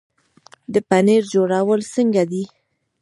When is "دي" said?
2.31-2.43